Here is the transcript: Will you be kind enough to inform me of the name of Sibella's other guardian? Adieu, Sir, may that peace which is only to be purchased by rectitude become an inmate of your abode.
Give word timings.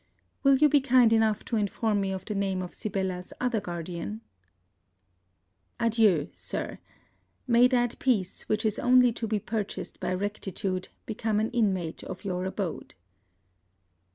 Will 0.41 0.55
you 0.57 0.67
be 0.67 0.81
kind 0.81 1.13
enough 1.13 1.45
to 1.45 1.57
inform 1.57 2.01
me 2.01 2.11
of 2.11 2.25
the 2.25 2.33
name 2.33 2.63
of 2.63 2.73
Sibella's 2.73 3.33
other 3.39 3.61
guardian? 3.61 4.21
Adieu, 5.79 6.29
Sir, 6.33 6.79
may 7.45 7.67
that 7.67 7.99
peace 7.99 8.49
which 8.49 8.65
is 8.65 8.79
only 8.79 9.13
to 9.13 9.27
be 9.27 9.37
purchased 9.37 9.99
by 9.99 10.11
rectitude 10.15 10.89
become 11.05 11.39
an 11.39 11.51
inmate 11.51 12.03
of 12.05 12.25
your 12.25 12.45
abode. 12.45 12.95